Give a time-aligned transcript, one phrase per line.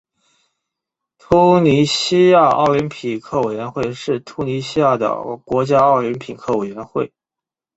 [1.19, 7.13] 突尼西亚奥林匹克委员会是突尼西亚的国家奥林匹克委员会。